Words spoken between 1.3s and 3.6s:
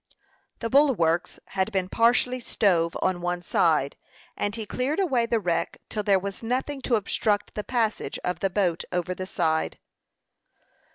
had been partially stove on one